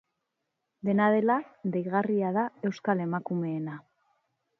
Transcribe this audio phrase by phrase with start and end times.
[0.87, 1.35] Dena dela,
[1.75, 3.77] deigarria da euskal emakumeena.